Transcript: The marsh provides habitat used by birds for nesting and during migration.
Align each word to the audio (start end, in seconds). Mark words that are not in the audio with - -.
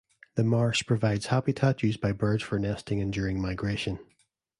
The 0.33 0.43
marsh 0.43 0.81
provides 0.87 1.27
habitat 1.27 1.83
used 1.83 2.01
by 2.01 2.11
birds 2.11 2.41
for 2.41 2.57
nesting 2.57 2.99
and 3.01 3.13
during 3.13 3.39
migration. 3.39 3.99